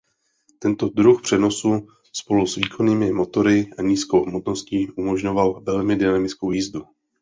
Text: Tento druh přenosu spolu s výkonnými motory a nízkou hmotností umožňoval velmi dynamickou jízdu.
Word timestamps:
Tento 0.59 0.89
druh 0.89 1.21
přenosu 1.21 1.87
spolu 2.13 2.47
s 2.47 2.55
výkonnými 2.55 3.11
motory 3.11 3.69
a 3.77 3.81
nízkou 3.81 4.25
hmotností 4.25 4.89
umožňoval 4.91 5.61
velmi 5.61 5.95
dynamickou 5.95 6.51
jízdu. 6.51 6.83